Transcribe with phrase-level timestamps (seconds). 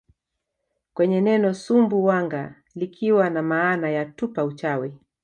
[0.93, 4.97] kwenye neno Sumbu wanga likiwa na maana ya tupa uchawi